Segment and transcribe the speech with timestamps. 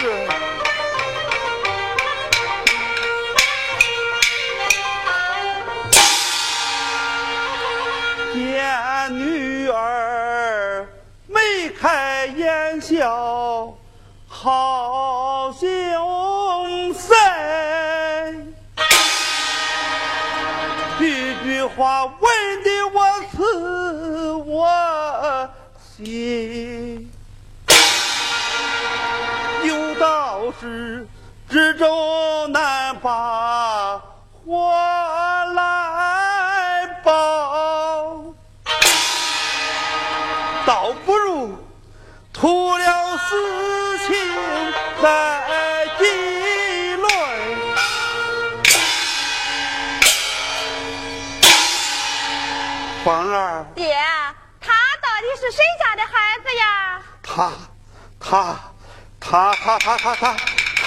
[0.00, 0.37] 是。
[30.60, 31.06] 是
[31.48, 34.02] 知州难把
[34.44, 34.74] 祸
[35.54, 38.24] 来报，
[40.66, 41.56] 倒不如
[42.32, 44.16] 图了私情
[45.00, 47.08] 再议论。
[53.04, 53.96] 皇儿，爹，
[54.60, 57.00] 他到底是谁家的孩子呀？
[57.22, 57.52] 他，
[58.18, 58.58] 他。
[59.30, 60.36] 他他他他他，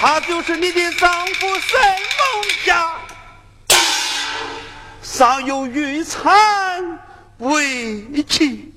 [0.00, 2.90] 他就是你的丈夫沈梦家，
[5.00, 6.98] 尚有玉蚕
[7.38, 8.74] 为妻。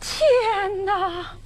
[0.00, 1.37] 天哪！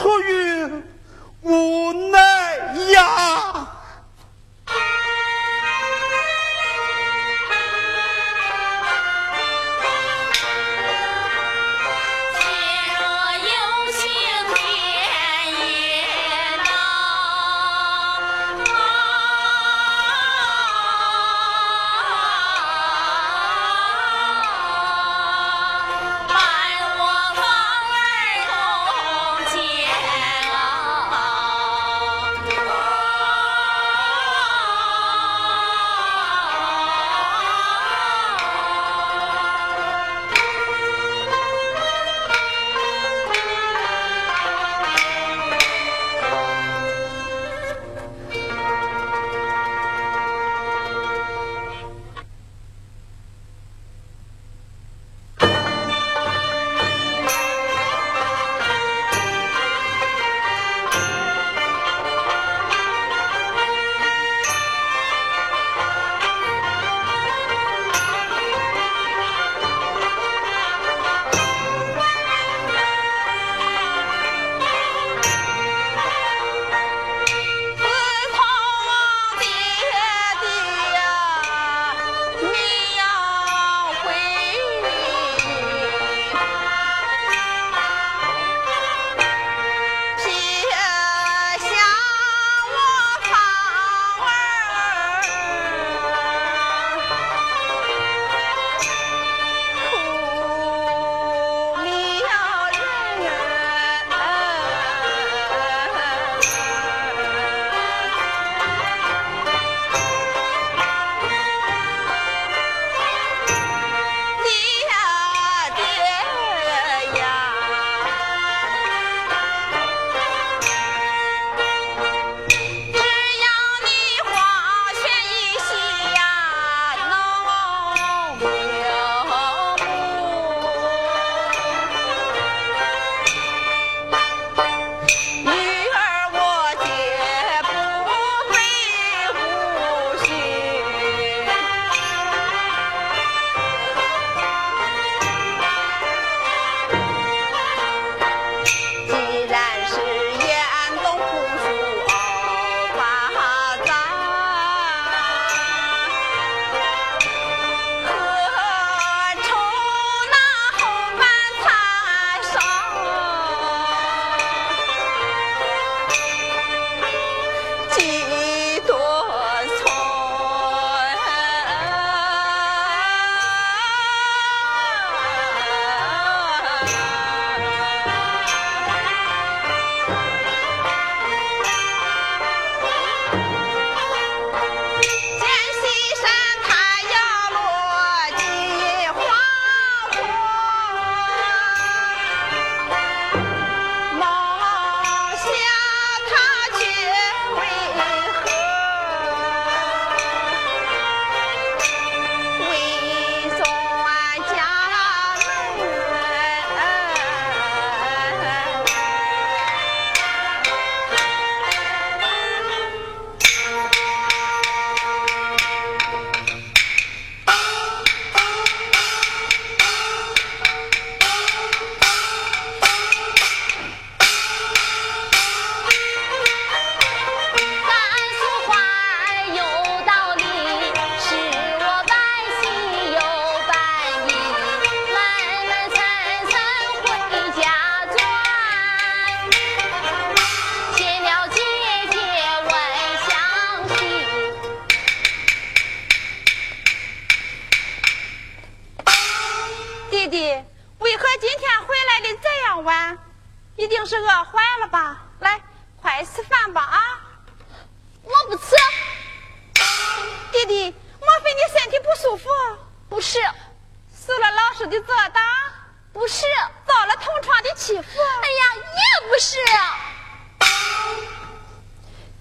[0.00, 0.82] 出于
[1.42, 2.29] 无奈。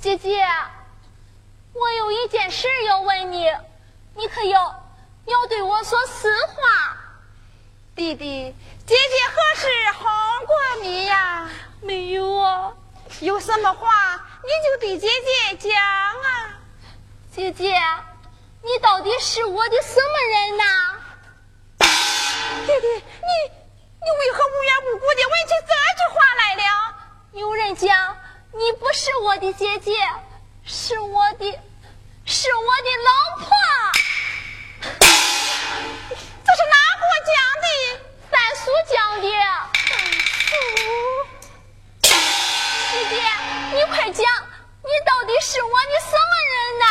[0.00, 0.46] 姐姐，
[1.72, 3.50] 我有一件事要问你，
[4.14, 4.90] 你可要
[5.26, 6.95] 要对我说实话。
[7.96, 8.54] 弟弟，
[8.86, 10.06] 姐姐何时哄
[10.44, 11.48] 过你呀？
[11.80, 12.74] 没有啊。
[13.20, 13.88] 有什么话
[14.42, 16.60] 你就对姐姐讲啊。
[17.34, 17.74] 姐姐，
[18.62, 20.64] 你到底是我的什么人呐？
[22.66, 23.02] 弟弟，你
[24.02, 26.62] 你为何无缘无故的问起这句话来了？
[27.32, 28.14] 有人讲
[28.52, 29.94] 你不是我的姐姐，
[30.66, 31.58] 是我的，
[32.26, 33.10] 是我的老
[33.46, 33.48] 婆。
[36.46, 37.34] 这是哪个讲
[37.64, 37.66] 的？
[38.30, 39.26] 三叔讲的。
[39.88, 39.90] 三
[40.46, 40.54] 叔，
[42.02, 42.06] 姐
[43.10, 43.12] 姐，
[43.72, 44.22] 你快讲，
[44.84, 46.84] 你到底是我的什么人呐？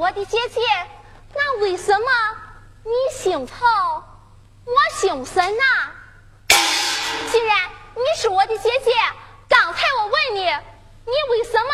[0.00, 0.60] 我的姐姐，
[1.34, 2.06] 那为什么
[2.84, 3.54] 你姓曹，
[4.64, 5.62] 我姓沈呐？
[7.30, 8.90] 既然你是我的姐姐，
[9.46, 11.68] 刚才我问你，你为什么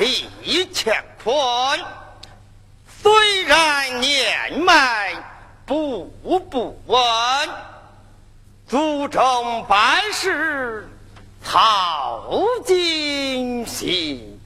[0.00, 0.26] 力
[0.72, 1.78] 乾坤
[3.02, 5.12] 虽然年迈，
[5.66, 6.10] 步
[6.50, 6.98] 步稳，
[8.66, 10.88] 祖宗办事
[11.44, 12.24] 操
[12.64, 14.40] 尽心。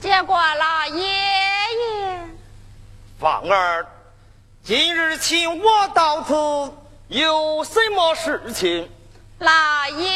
[0.00, 2.28] 见过老爷爷，
[3.20, 3.86] 放儿。
[4.66, 6.34] 今日请我到此
[7.06, 8.88] 有什么事情？
[9.38, 9.52] 老
[9.96, 10.10] 爷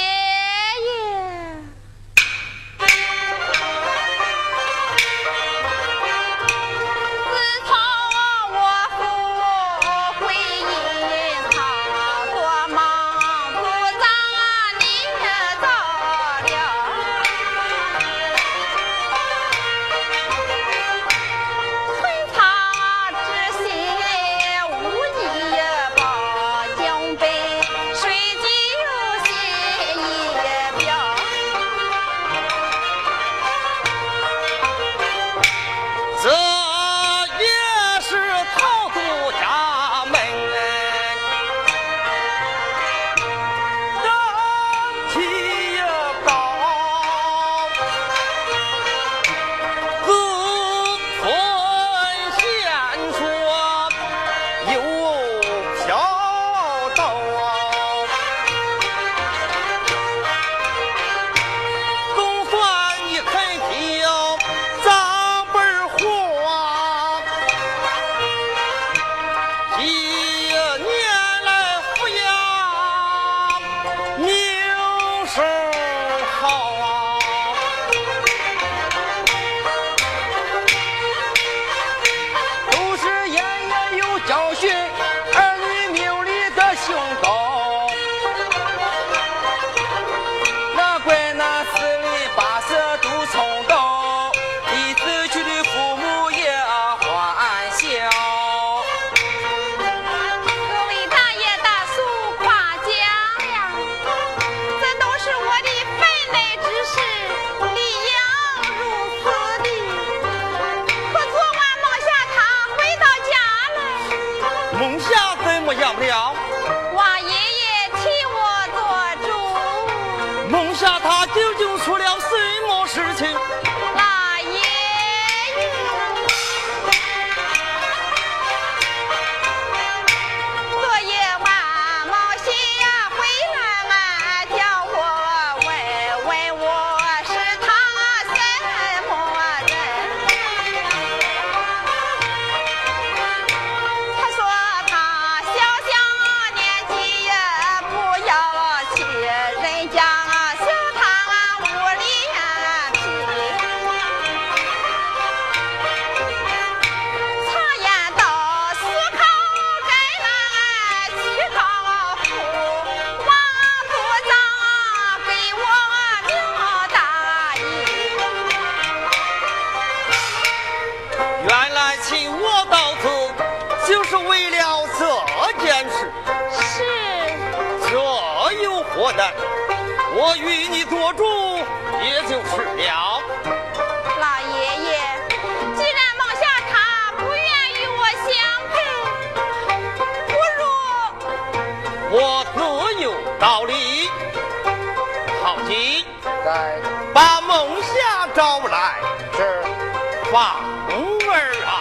[200.31, 201.35] 凤儿
[201.67, 201.75] 啊，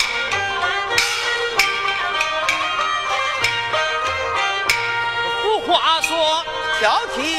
[5.44, 6.44] 俗话说，
[6.80, 7.39] 挑剔。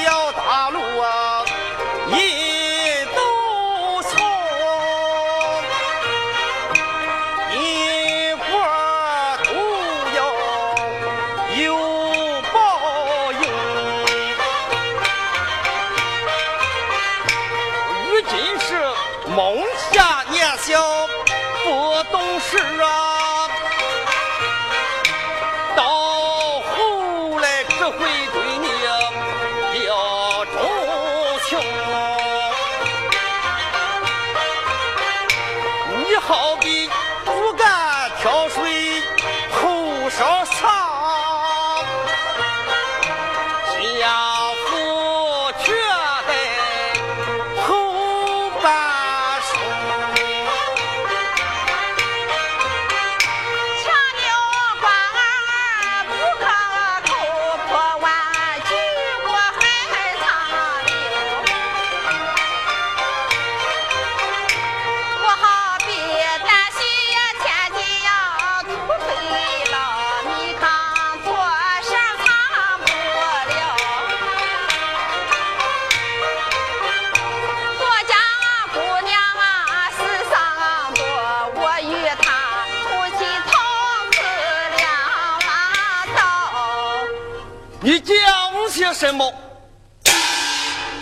[88.93, 89.33] 什么？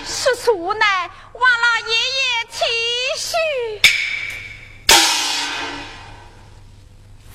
[0.05, 2.21] 使出无奈，望老爷爷
[2.51, 2.65] 体
[3.19, 3.33] 恤。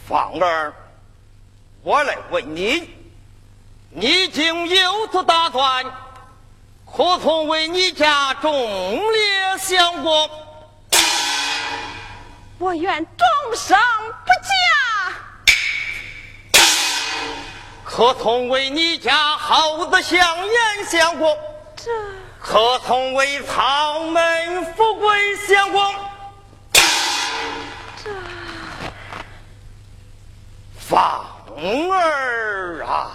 [0.08, 0.74] 芳儿，
[1.82, 2.90] 我来问你，
[3.90, 5.86] 你竟有此打算，
[6.86, 10.30] 可曾为你家忠烈相国？
[12.60, 14.63] 我愿终生不嫁。
[17.96, 21.38] 可曾为你家耗子香烟相过？
[21.76, 21.92] 这
[22.42, 25.94] 可曾为草门富贵相过？
[28.04, 28.10] 这
[30.80, 31.24] 芳
[31.92, 33.12] 儿啊！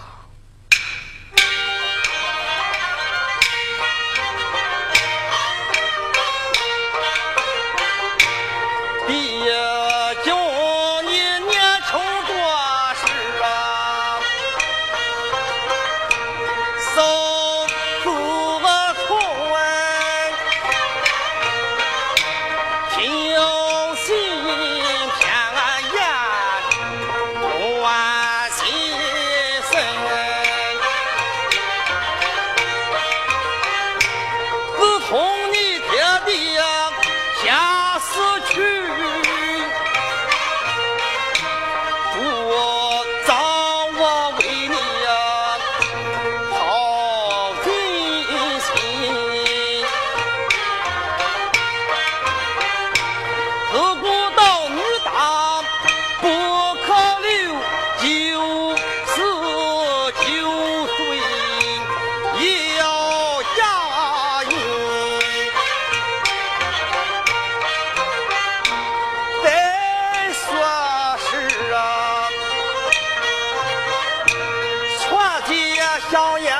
[76.10, 76.56] 香烟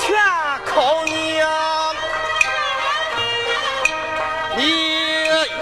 [0.00, 0.16] 全
[0.64, 1.42] 靠你，
[4.56, 4.62] 你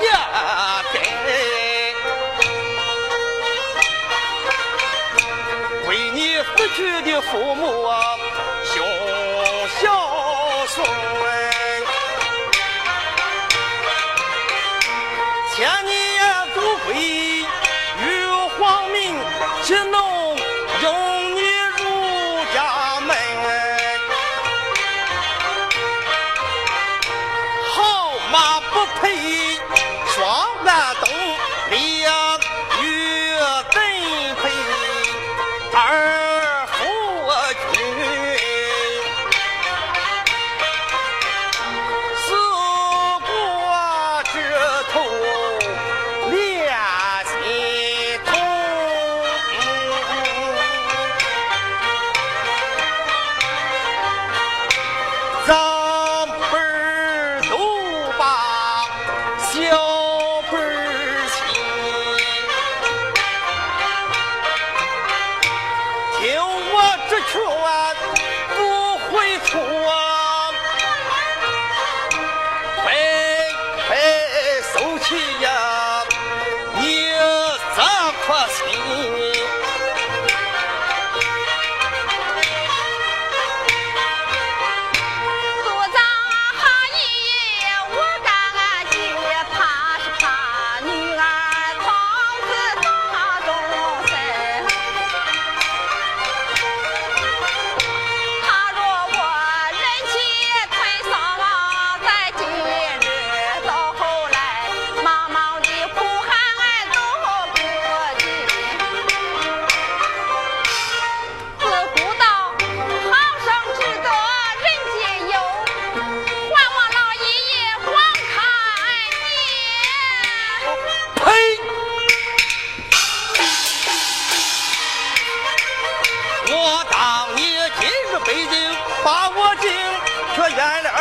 [0.00, 0.08] 也
[0.92, 0.96] 得
[5.88, 7.83] 为你死去的父母。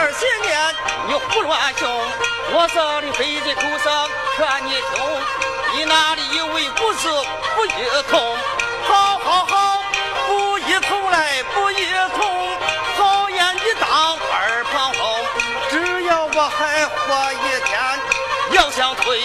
[0.04, 0.52] 二些年
[1.08, 1.90] 你胡乱凶，
[2.52, 5.02] 我这里飞的哭声劝你听，
[5.78, 7.08] 你那里以为不是
[7.56, 7.70] 不一
[8.12, 8.38] 通？
[8.86, 9.82] 好好好，
[10.28, 11.86] 不一通来不一
[12.18, 12.20] 通，
[12.98, 15.02] 好言一当二旁风，
[15.70, 17.80] 只要我还活一天，
[18.52, 19.22] 要想退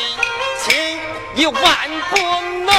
[0.61, 1.01] 亲
[1.35, 2.17] 一万不
[2.65, 2.73] 能。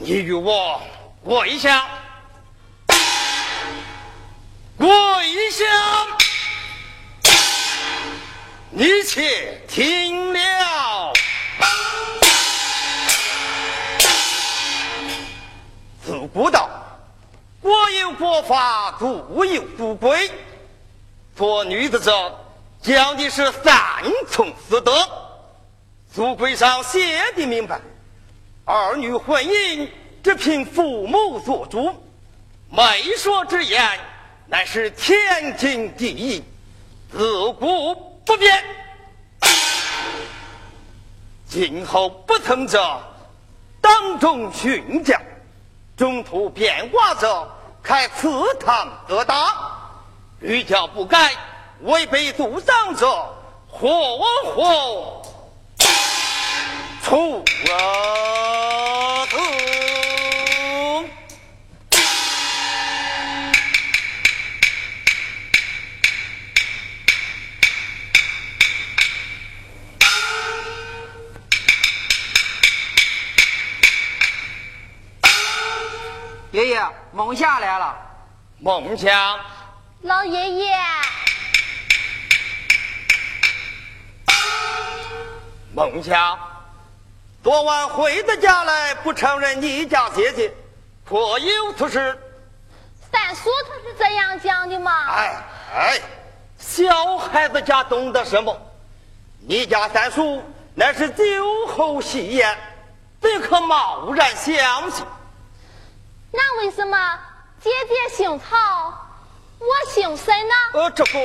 [0.00, 0.82] 你与我
[1.24, 1.86] 跪下。
[4.84, 5.64] 跪下！
[8.68, 11.10] 你且听了。
[16.04, 16.68] 自古道，
[17.62, 20.30] 国有国法，族有族规。
[21.34, 22.38] 做女子者，
[22.82, 23.74] 讲的是三
[24.30, 24.92] 从四德。
[26.14, 27.80] 族规上写的明白，
[28.66, 29.88] 儿女婚姻
[30.22, 32.04] 只凭父母做主，
[32.68, 33.98] 媒妁之言。
[34.46, 36.44] 乃是天经地义，
[37.10, 37.94] 自古
[38.26, 38.62] 不变。
[41.48, 43.00] 今后不曾者，
[43.80, 45.16] 当众训教；
[45.96, 47.48] 中途变卦者，
[47.82, 48.28] 开祠
[48.60, 49.70] 堂责打。
[50.40, 51.32] 屡教不改，
[51.80, 53.34] 违背祖上者，
[53.68, 55.22] 活活
[57.02, 58.63] 处死。
[76.54, 76.80] 爷爷，
[77.10, 77.96] 孟霞来了。
[78.60, 79.36] 孟霞，
[80.02, 80.76] 老爷爷。
[85.74, 86.38] 孟霞，
[87.42, 90.54] 昨晚回到家来，不承认你家姐姐，
[91.04, 92.16] 颇有此事。
[93.10, 94.92] 三叔他是这样讲的吗？
[95.08, 95.34] 哎
[95.74, 96.00] 哎，
[96.60, 98.56] 小孩子家懂得什么？
[99.40, 100.40] 你家三叔
[100.72, 102.56] 那是酒后戏言，
[103.20, 105.04] 怎可贸然相信？
[106.36, 106.98] 那为什么
[107.60, 108.56] 姐姐姓曹，
[109.60, 110.54] 我姓沈呢？
[110.72, 111.18] 呃，这不，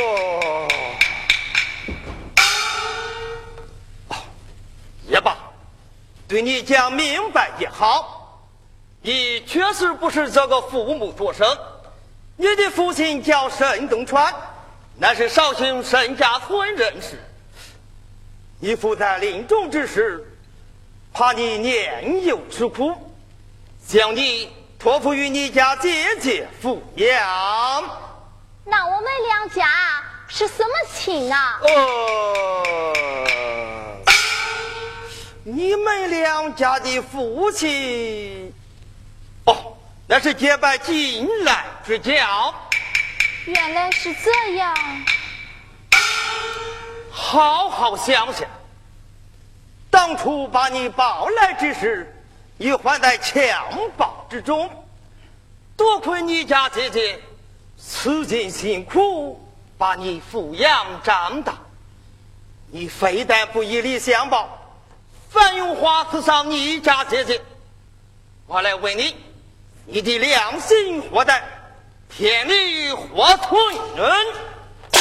[5.08, 5.36] 也罢，
[6.28, 8.40] 对你讲明白也好。
[9.02, 11.58] 你确实不是这个父母所生，
[12.36, 14.32] 你的父亲叫沈东川，
[14.96, 17.20] 那是绍兴沈家村人士。
[18.60, 20.24] 你父在临终之时，
[21.12, 22.94] 怕你年幼吃苦，
[23.88, 24.59] 将你。
[24.80, 27.84] 托付于你家姐姐抚养，
[28.64, 29.68] 那我们两家
[30.30, 31.60] 是什么亲啊？
[31.62, 32.64] 哦，
[35.44, 38.54] 你们两家的父亲，
[39.44, 39.76] 哦，
[40.08, 42.56] 那是结拜近来之交。
[43.48, 44.74] 原来是这样。
[47.12, 48.48] 好好想想，
[49.92, 52.16] 当初把你抱来之时。
[52.62, 53.56] 你还在襁
[53.98, 54.70] 褓之中，
[55.78, 57.18] 多亏你家姐姐
[57.82, 59.42] 吃尽辛苦
[59.78, 61.54] 把你抚养长大，
[62.70, 64.76] 你非但不以礼相报，
[65.30, 67.42] 反用花刺伤你家姐姐。
[68.46, 69.16] 我来问你，
[69.86, 71.42] 你的良心何在？
[72.10, 73.58] 天理何存？
[74.92, 75.00] 姐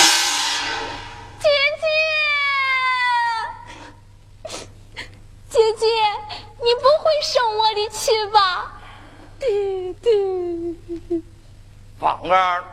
[1.40, 1.86] 姐，
[5.59, 5.86] 姐姐。
[6.61, 8.80] 你不会生我的气吧，
[9.40, 11.22] 弟弟？
[11.98, 12.64] 芳儿，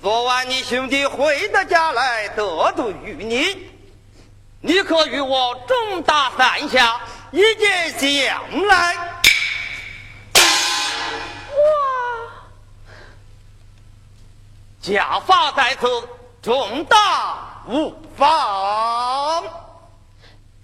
[0.00, 3.72] 昨晚你兄弟回到家来得罪于你，
[4.60, 7.00] 你可与我重打三下，
[7.32, 8.96] 以解将来。
[11.50, 11.62] 哇！
[14.80, 16.08] 家法在此，
[16.40, 19.42] 重大无妨。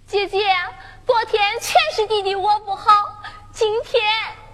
[0.07, 0.39] 姐姐。
[1.07, 2.91] 昨天全是弟弟我不好，
[3.53, 4.03] 今天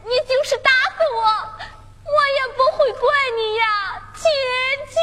[0.05, 4.29] 你就是打死我，我也不会怪你呀，姐
[4.91, 5.01] 姐。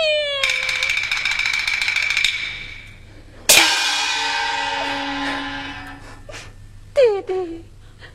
[6.93, 7.65] 弟弟，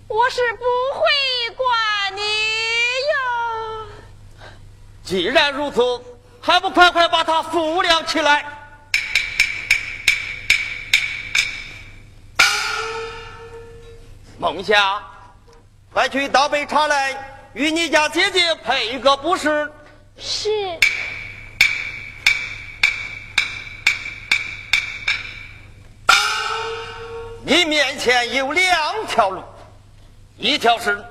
[0.06, 0.64] 我是不
[0.94, 1.00] 会
[1.56, 1.66] 怪
[2.14, 3.16] 你呀。
[5.02, 6.00] 既然如此，
[6.40, 8.53] 还不快快把他扶了起来？
[14.44, 15.02] 梦霞，
[15.90, 17.16] 快去倒杯茶来，
[17.54, 19.72] 与你家姐姐赔个不是。
[20.18, 20.50] 是。
[27.42, 29.42] 你面前有两条路，
[30.36, 31.02] 一条是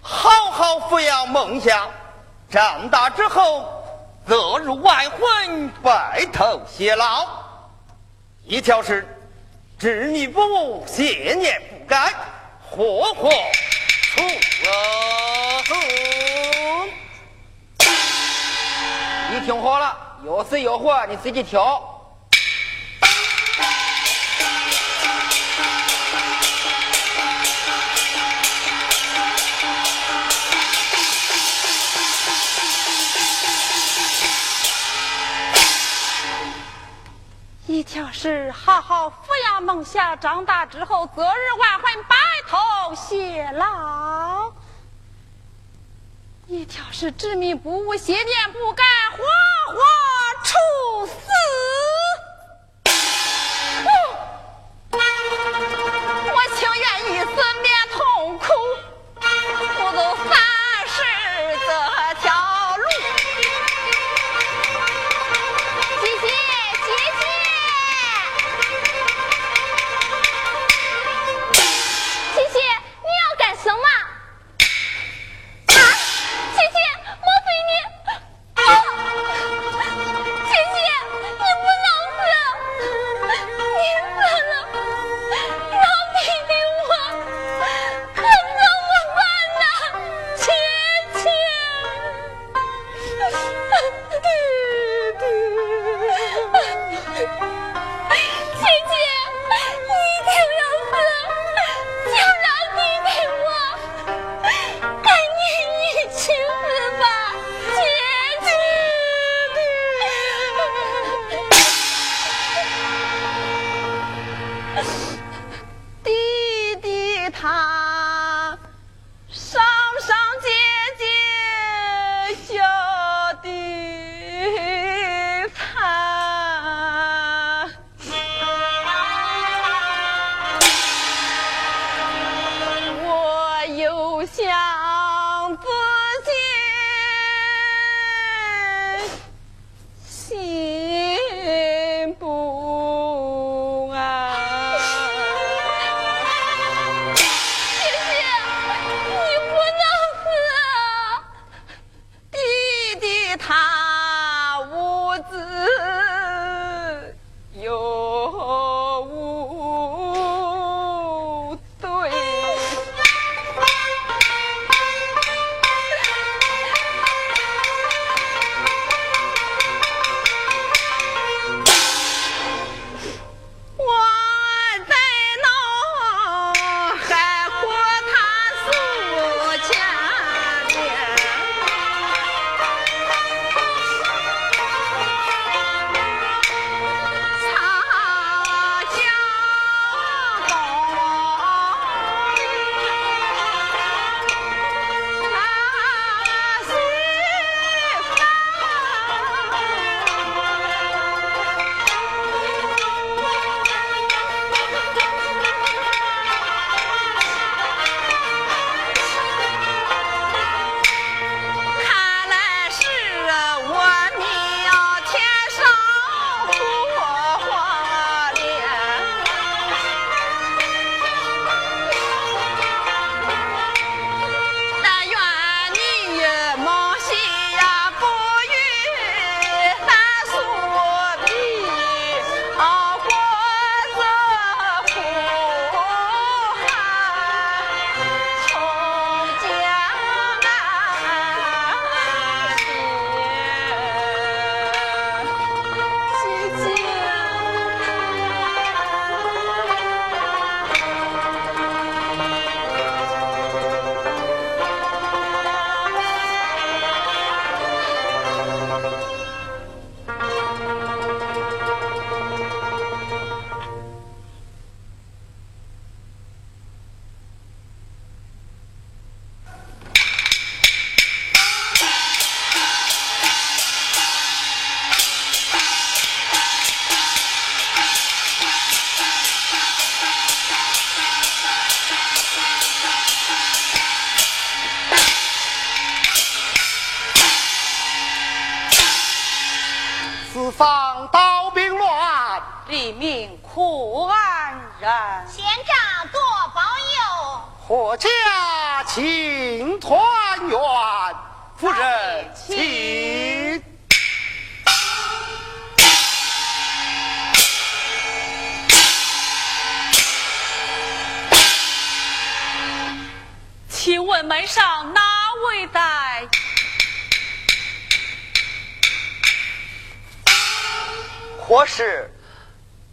[0.00, 1.88] 好好抚养梦霞，
[2.48, 3.84] 长大之后
[4.24, 7.26] 择日完婚，白头偕老；
[8.44, 9.04] 一条是
[9.80, 12.14] 执迷不悟，邪念不改。
[12.74, 13.28] 火火
[14.14, 14.22] 出
[14.66, 14.72] 啊，
[19.30, 19.94] 你听好了，
[20.26, 21.91] 要死要活你自己挑。
[37.72, 39.14] 一条是好好抚
[39.46, 42.16] 养孟霞长大之后择日完婚白
[42.46, 44.52] 头偕老。
[46.48, 49.24] 一条是执迷不悟邪念不改活
[49.72, 49.80] 活
[50.44, 51.12] 处死。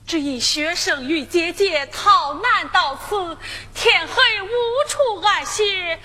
[0.10, 3.38] 只因学生与姐姐逃难到此，
[3.76, 4.50] 天黑无
[4.88, 6.00] 处安歇，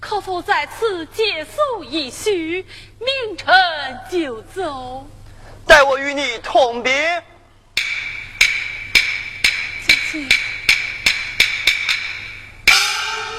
[0.00, 3.54] 可否在此借宿一宿，明晨
[4.10, 5.06] 就走？
[5.66, 7.22] 待我与你同别。
[9.86, 10.26] 姐姐，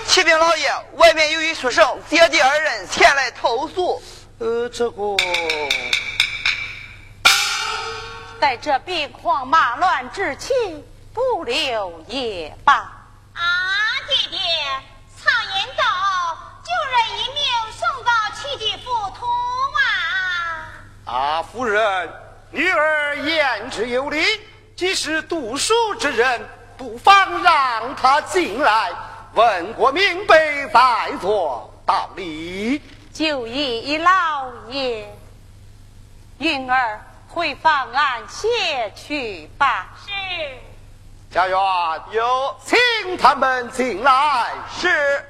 [0.05, 3.99] 启禀老爷，外面有一书生，姐弟二人前来投诉。
[4.37, 5.17] 呃，这个。
[8.41, 10.51] 在这兵荒马乱之期，
[11.13, 12.73] 不留也罢。
[12.73, 13.43] 啊，
[14.07, 14.39] 爹爹，
[15.15, 15.83] 常言道，
[16.63, 19.27] 救人一命胜造七级浮屠
[21.05, 21.13] 啊！
[21.13, 22.09] 啊，夫人，
[22.49, 24.25] 女儿言之有理，
[24.75, 26.41] 既是读书之人，
[26.75, 28.91] 不妨让他进来，
[29.35, 32.81] 问过明白再做道理。
[33.13, 35.15] 就依老爷，
[36.39, 36.99] 云儿。
[37.33, 39.87] 回房俺歇去吧。
[40.05, 40.11] 是。
[41.33, 41.57] 家园
[42.11, 44.49] 有，请他们进来。
[44.77, 45.25] 是。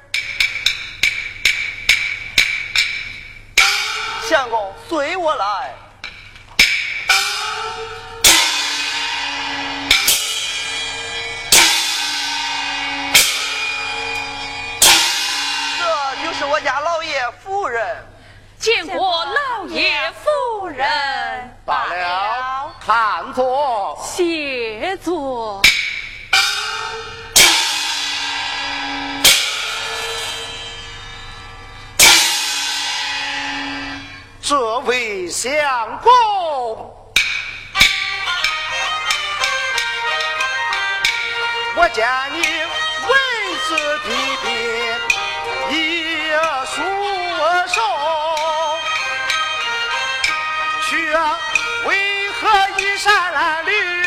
[4.28, 5.74] 相公，随我来。
[15.78, 18.04] 这就是我家老爷夫人。
[18.58, 21.51] 见过老爷夫人。
[21.64, 25.62] 罢了，看作，谢作。
[34.42, 36.10] 这位相公，
[41.76, 42.38] 我见你
[43.06, 43.10] 文
[43.68, 43.70] 质
[44.04, 44.10] 彬
[44.42, 44.50] 彬，
[45.70, 46.32] 一
[46.66, 46.82] 书
[47.68, 47.76] 生。
[51.84, 54.01] 为何一山绿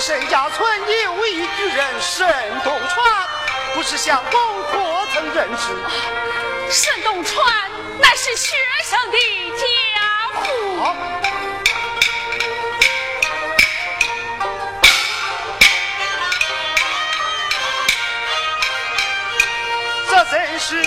[0.00, 2.24] 沈家村有一举人沈
[2.62, 3.28] 东川，
[3.74, 4.40] 不知相公
[4.70, 4.78] 可
[5.12, 5.74] 曾认识？
[6.70, 7.68] 沈东川
[8.00, 9.18] 乃是学生的
[9.58, 9.64] 家
[10.34, 10.40] 父。
[20.08, 20.80] 这真是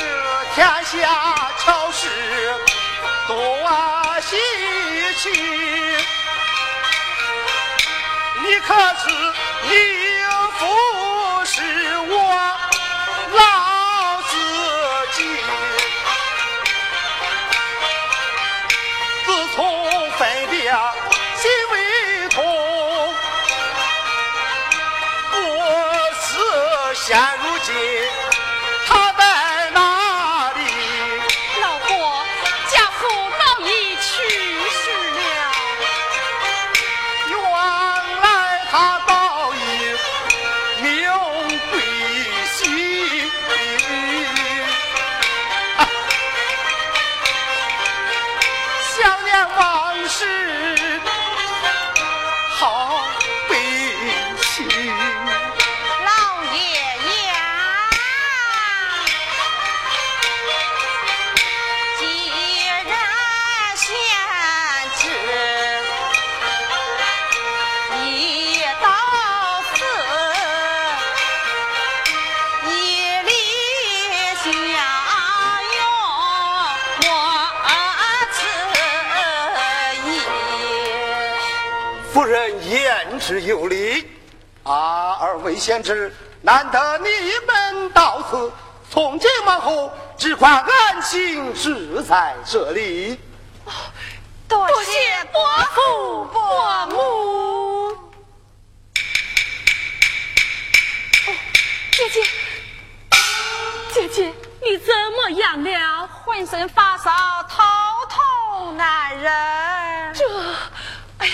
[0.56, 2.08] 天下巧事
[3.28, 3.36] 多
[4.22, 4.38] 稀
[5.18, 5.30] 奇。
[8.44, 9.06] 你可知
[9.70, 9.72] 你
[10.58, 10.66] 父
[11.46, 11.62] 是
[12.10, 12.14] 我
[13.34, 13.40] 老
[14.24, 14.34] 自
[15.14, 15.18] 己？
[19.26, 19.58] 自从
[20.18, 20.20] 分
[20.50, 20.56] 别
[21.38, 21.76] 心为
[22.30, 22.44] 痛，
[25.34, 25.36] 我
[26.20, 26.30] 是
[26.96, 27.06] 现
[27.44, 27.70] 如今。
[83.22, 84.08] 之有理。
[84.64, 87.08] 啊，二位贤侄，难得你
[87.48, 88.52] 们到此，
[88.92, 93.20] 从今往后只管安心住在这里。
[94.48, 95.42] 多谢伯
[95.74, 97.98] 父伯母。
[101.92, 102.24] 姐姐，
[103.94, 106.08] 姐姐，你怎么样了？
[106.08, 107.12] 浑身发烧，
[107.50, 107.64] 头
[108.10, 110.14] 痛难忍。
[110.14, 110.24] 这，
[111.20, 111.34] 哎呀，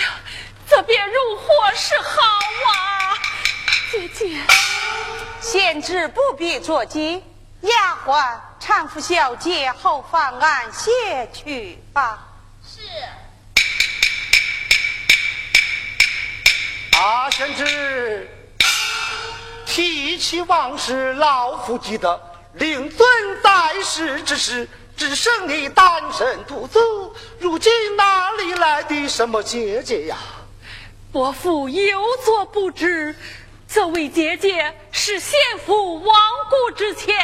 [0.68, 2.22] 这便如何是好
[2.72, 3.16] 啊？
[3.90, 4.38] 姐姐，
[5.40, 7.22] 贤侄不必着急，
[7.62, 12.18] 丫鬟搀扶小姐后房安歇去吧。
[12.62, 12.82] 是。
[16.98, 18.28] 啊，贤侄。
[19.64, 22.20] 提起往事，老夫记得，
[22.54, 23.08] 令尊
[23.42, 26.78] 在世之时，只剩你单身独子。
[27.38, 30.16] 如今哪里来的什么姐姐呀？
[31.10, 33.16] 伯父有所不知，
[33.66, 36.14] 这位姐姐是先父亡
[36.50, 37.16] 故之前，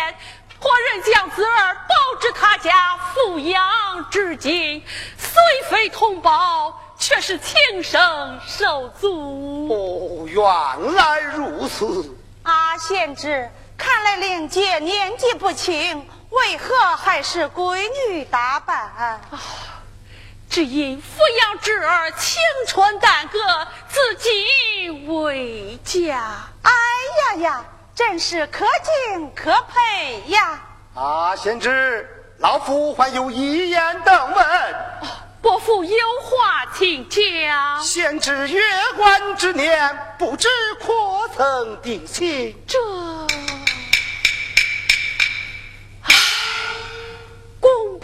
[0.59, 3.63] 托人将子儿抱至他家抚养
[4.11, 4.83] 至今，
[5.19, 9.69] 虽非同胞，却是亲生手足。
[9.69, 12.11] 哦，原来如此。
[12.45, 18.79] 阿贤侄，看来令姐年纪不轻，为何还是闺女打扮？
[18.79, 19.21] 啊，
[20.55, 21.03] 只因抚
[21.41, 23.41] 养侄儿青春耽搁，
[23.89, 26.47] 自己为家。
[26.63, 28.65] 哎呀呀，真是可
[29.11, 30.61] 敬可佩呀！
[30.95, 34.47] 啊贤侄，老夫还有一言等问。
[35.43, 37.83] 伯父有话请讲。
[37.83, 38.63] 贤侄月
[38.97, 40.47] 关之年，不知
[40.79, 40.87] 可
[41.37, 42.57] 曾定亲？
[42.65, 42.79] 这，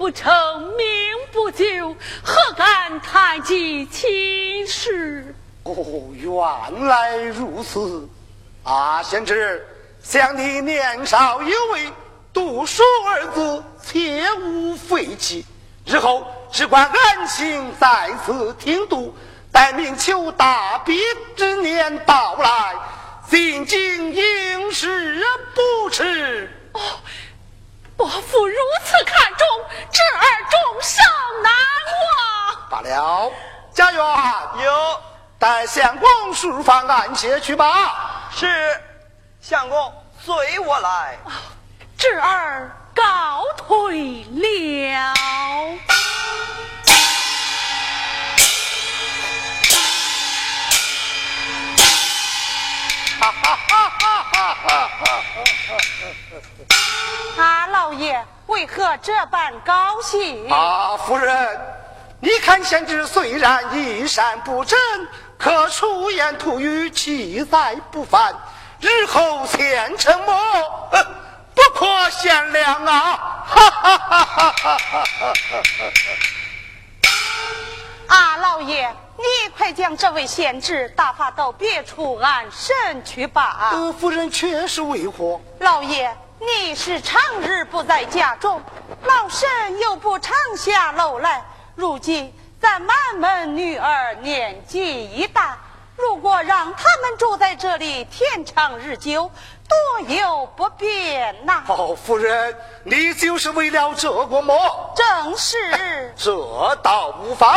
[0.00, 0.32] 不成
[0.78, 0.86] 名
[1.30, 1.94] 不就，
[2.24, 5.34] 何敢谈及亲事？
[5.64, 5.76] 哦，
[6.14, 8.08] 原来如此。
[8.64, 9.62] 啊，贤侄，
[10.02, 11.92] 想你年少有为，
[12.32, 15.44] 读书二字切勿废弃，
[15.84, 16.26] 日后。
[16.50, 19.14] 只管安心在此听读，
[19.52, 20.98] 待明秋大比
[21.36, 22.74] 之年到来，
[23.28, 25.22] 进京应试
[25.54, 26.50] 不迟。
[26.72, 26.80] 哦，
[28.00, 29.46] 伯父如此看重
[29.92, 31.04] 侄儿，终生
[31.42, 31.52] 难
[32.06, 32.70] 忘。
[32.70, 33.30] 罢了，
[33.74, 34.02] 家园
[34.64, 35.02] 有，
[35.38, 38.30] 带相公书房安歇去吧。
[38.34, 38.80] 是，
[39.42, 41.18] 相公随我来。
[41.98, 45.14] 侄儿告退了。
[57.38, 60.50] 啊，老爷为何这般高兴？
[60.50, 61.60] 啊，夫人，
[62.20, 64.78] 你看贤侄虽然衣衫不整，
[65.38, 68.34] 可出言吐语气在不凡，
[68.80, 70.90] 日后前程莫
[71.54, 73.44] 不可限量啊！
[73.46, 74.76] 哈哈哈哈哈
[78.08, 78.16] 哈！
[78.16, 78.90] 啊，老爷。
[79.20, 83.70] 你快将这位贤侄打发到别处安身去吧。
[83.72, 85.38] 呃，夫人确实为何？
[85.58, 88.58] 老爷，你是长日不在家中，
[89.04, 91.44] 老身又不常下楼来。
[91.74, 95.58] 如今咱满门女儿年纪已大，
[95.96, 99.30] 如果让他们住在这里，天长日久，
[99.68, 101.62] 多有不便呐。
[101.68, 104.94] 哦，夫人，你就是为了这个么？
[104.96, 105.58] 正是。
[106.16, 107.54] 这倒无妨。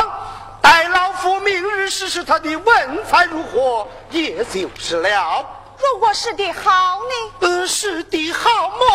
[0.64, 5.46] 待老夫明日试试他的文采如何，也就是了。
[5.78, 7.32] 如果是的好呢？
[7.42, 8.86] 呃，是的好么？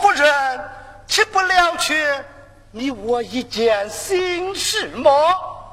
[0.00, 0.70] 夫人，
[1.06, 2.24] 岂不了却
[2.70, 5.12] 你我一件心事么？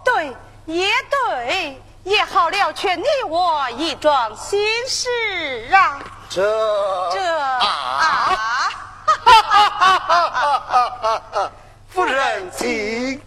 [0.04, 0.86] 对，也
[1.30, 6.00] 对，也好了却你我一桩心事啊。
[6.30, 6.42] 这
[7.14, 7.62] 这啊！
[9.06, 10.60] 哈哈哈
[11.00, 11.52] 哈哈！
[11.88, 13.22] 夫人，请。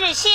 [0.00, 0.32] 师兄，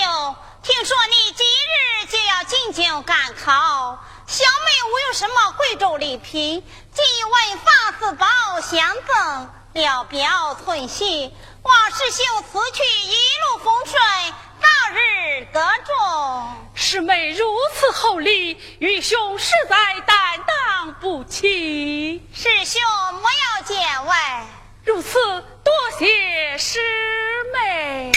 [0.62, 3.98] 听说你今日就要进京赶考，
[4.28, 6.64] 小妹无有什么贵重礼品，
[6.94, 8.28] 即问发四宝
[8.62, 11.34] 相赠，聊表存心。
[11.64, 16.56] 望师兄此去一路风顺，早日得中。
[16.76, 22.24] 师妹如此厚礼，愚兄实在担当不起。
[22.36, 22.80] 师兄
[23.14, 24.46] 莫要见外。
[24.84, 25.18] 如此，
[25.64, 26.80] 多谢师
[27.52, 28.12] 妹。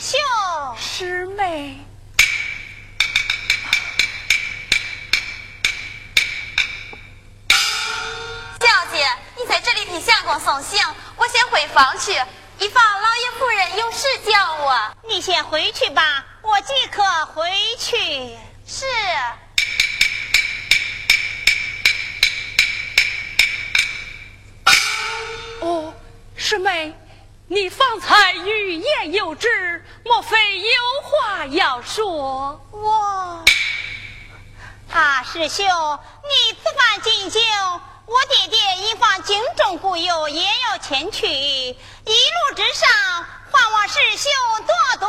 [0.00, 0.16] 兄，
[0.78, 1.76] 师妹。
[8.60, 9.04] 小姐，
[9.36, 12.12] 你在这里替相公送行，我先回房去，
[12.60, 14.96] 以防老爷夫人有事叫我。
[15.08, 17.02] 你先回去吧，我即刻
[17.34, 18.36] 回去。
[18.66, 18.86] 是。
[25.60, 25.92] 哦，
[26.36, 26.94] 师妹，
[27.50, 30.66] 你方才欲言又止，莫非有
[31.02, 32.62] 话要说？
[32.70, 33.42] 我
[34.92, 37.42] 啊，师兄，你此番进京，
[38.04, 42.86] 我爹爹一方京中故友也要前去，一路之上，
[43.50, 44.30] 还望师兄
[44.66, 45.08] 多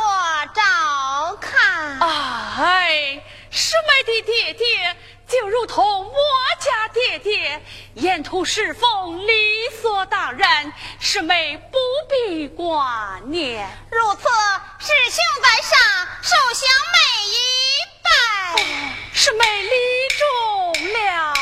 [0.54, 1.98] 照看。
[2.00, 4.96] 哎，师妹的爹爹。
[5.30, 6.12] 就如同我
[6.58, 7.62] 家爹爹，
[7.94, 11.78] 沿途侍奉理所当然，师妹不
[12.08, 13.64] 必挂念。
[13.92, 14.28] 如此，
[14.80, 15.78] 师兄在上，
[16.20, 17.36] 受小妹一
[18.02, 18.10] 拜。
[19.14, 19.70] 师妹礼
[20.18, 21.34] 重了。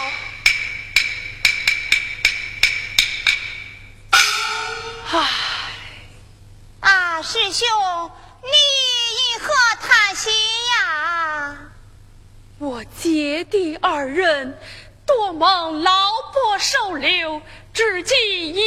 [5.11, 5.17] 唉，
[6.81, 7.67] 啊，师兄，
[8.43, 8.51] 你
[9.17, 11.57] 因何叹息呀？
[12.61, 14.59] 我姐弟二人
[15.07, 17.41] 多蒙老伯收留，
[17.73, 18.17] 至今
[18.53, 18.61] 已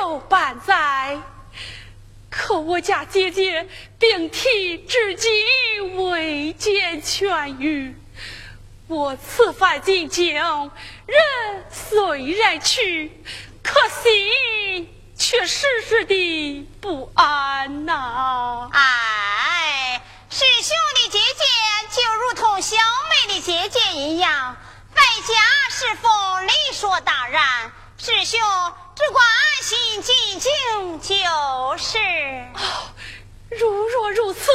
[0.00, 1.20] 有半载。
[2.30, 3.68] 可我家姐姐
[3.98, 5.30] 病体至今
[6.06, 7.94] 未见痊愈。
[8.88, 13.12] 我此番进京，人虽然去，
[13.62, 14.88] 可心
[15.18, 18.70] 却时时的不安呐。
[18.72, 21.44] 哎，师兄的姐姐
[21.90, 23.13] 就如同小妹。
[23.34, 24.56] 的姐姐一样，
[24.94, 25.34] 败家
[25.68, 26.08] 是否
[26.40, 27.72] 理所当然。
[27.98, 28.38] 师兄
[28.94, 31.98] 只管安心静静就是。
[33.58, 34.46] 如若如此，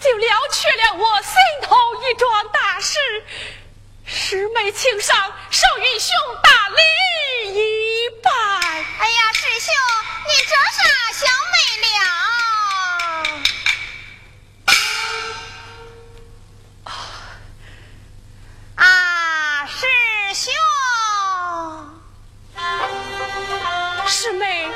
[0.00, 2.96] 就了却了我心头一桩大事。
[4.04, 8.30] 师妹，请上，受云兄大礼一拜。
[8.30, 9.74] 哎呀，师兄，
[10.28, 10.80] 你这啥
[11.12, 11.54] 小妹
[11.88, 11.98] 了？
[18.82, 19.86] 啊，师
[20.34, 20.52] 兄，
[24.08, 24.68] 师妹，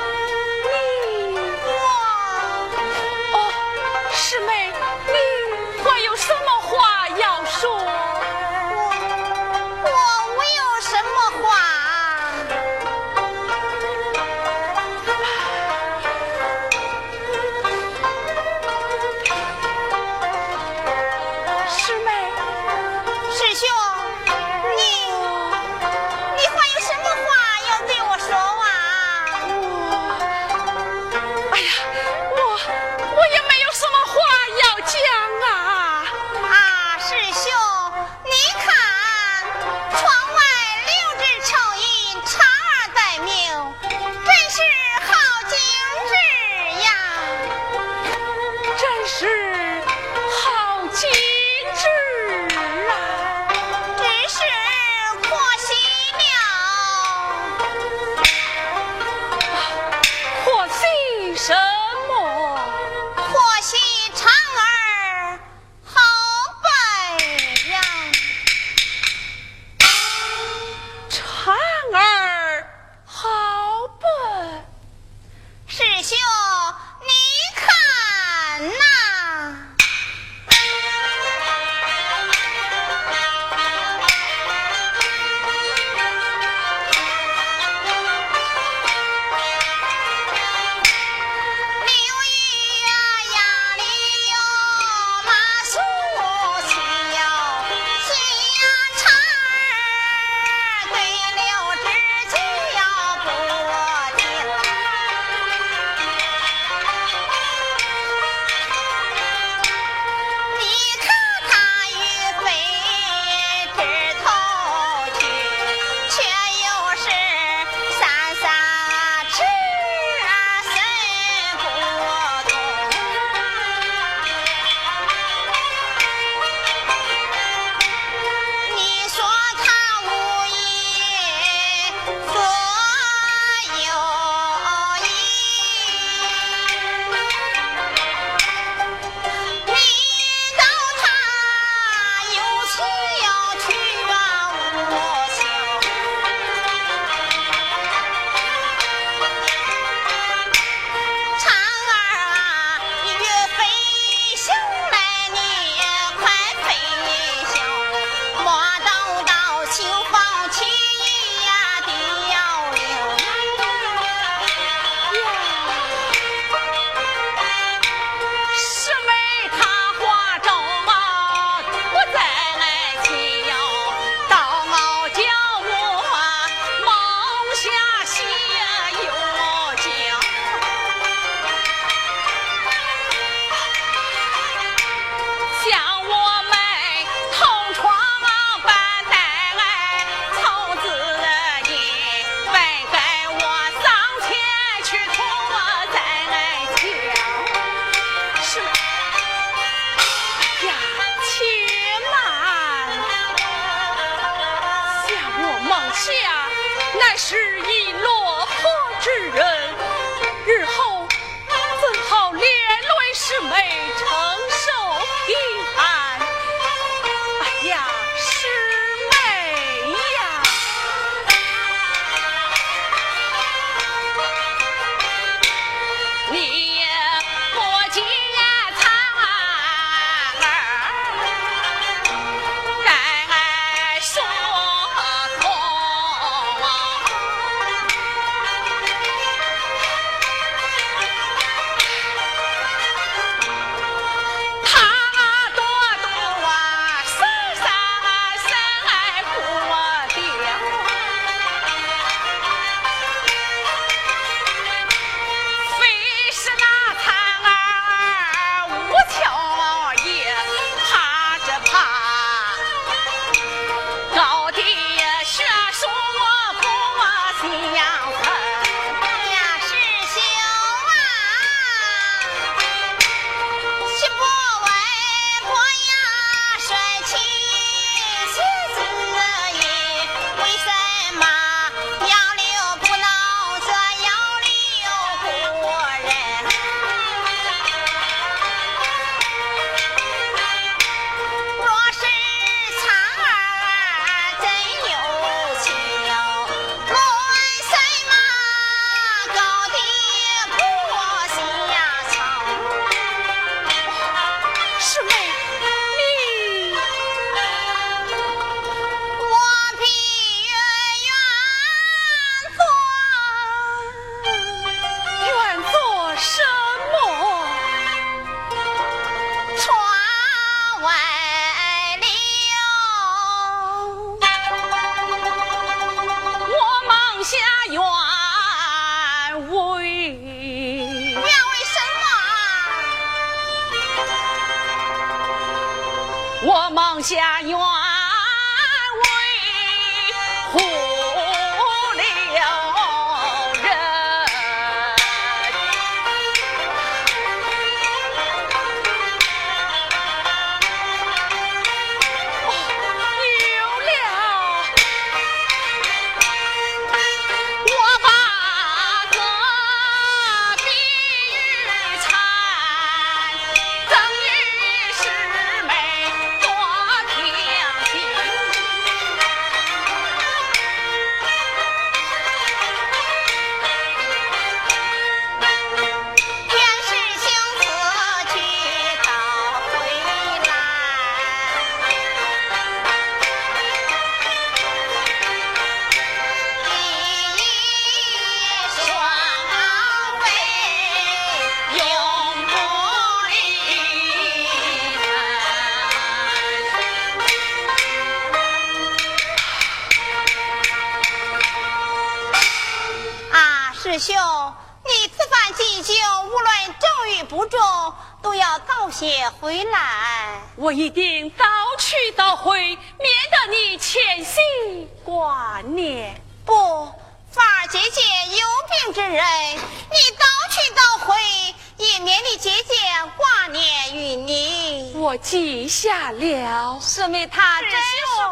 [425.77, 426.79] 下了。
[426.81, 427.77] 师妹她真是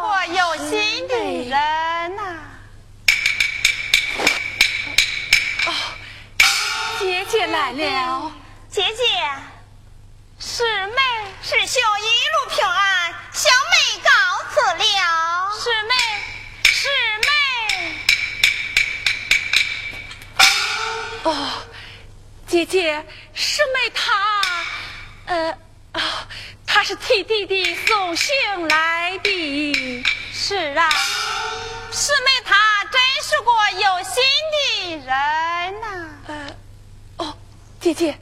[0.02, 1.14] 个有心的
[1.48, 2.22] 人呐、
[5.66, 5.70] 哦
[6.98, 8.32] 姐姐来了，
[8.68, 9.04] 姐姐，
[10.40, 10.96] 师妹，
[11.40, 14.10] 师兄一路平安，小妹告
[14.50, 14.82] 辞了。
[15.54, 15.94] 师妹，
[16.64, 16.88] 师
[17.22, 17.28] 妹，
[21.22, 21.30] 哦，
[22.48, 24.12] 姐姐，师妹她，
[25.26, 25.56] 呃，
[25.92, 26.26] 啊，
[26.66, 28.34] 她是替弟弟送信
[28.68, 30.04] 来的。
[30.32, 30.90] 是啊，
[31.90, 33.50] 师妹她真是个
[33.80, 35.86] 有心的人呐、
[36.26, 36.56] 呃，
[37.18, 37.36] 哦，
[37.80, 38.18] 姐姐，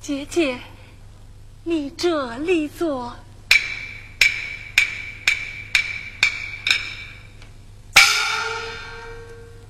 [0.00, 0.58] 姐姐，
[1.64, 3.16] 你这里坐。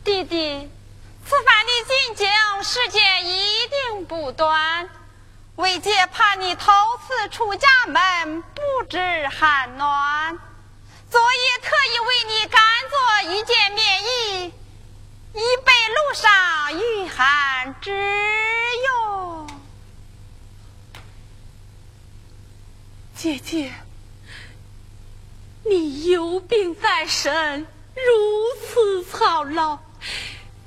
[0.02, 0.68] 弟弟，
[1.24, 2.28] 此番的进京
[2.62, 4.88] 时间一定不短，
[5.56, 8.98] 为姐怕你头次出家门不知
[9.28, 10.38] 寒暖，
[11.10, 14.52] 昨夜特意为你赶做一件棉衣，
[15.32, 16.30] 以备路上
[16.74, 17.90] 御寒之
[18.84, 19.48] 用。
[23.14, 23.72] 姐姐，
[25.64, 28.02] 你有病在身，如
[28.60, 29.78] 此操劳，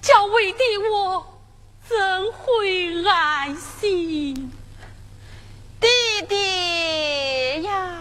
[0.01, 1.39] 叫为弟我
[1.87, 4.51] 怎会安心？
[6.21, 7.98] 弟弟呀！